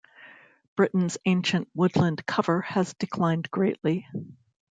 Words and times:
Britain's 0.75 1.19
ancient 1.27 1.69
woodland 1.75 2.25
cover 2.25 2.61
has 2.61 2.95
declined 2.95 3.51
greatly. 3.51 4.07